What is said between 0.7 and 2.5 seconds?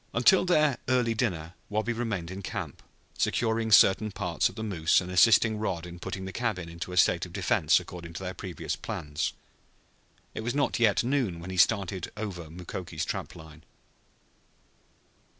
early dinner Wabi remained in